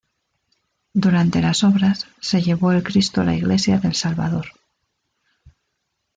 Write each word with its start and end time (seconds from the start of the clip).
Durante 0.95 1.41
las 1.41 1.63
obras 1.63 2.07
se 2.21 2.41
llevó 2.41 2.71
el 2.71 2.81
Cristo 2.81 3.21
a 3.21 3.23
la 3.23 3.35
Iglesia 3.35 3.77
del 3.77 3.93
Salvador. 3.93 4.47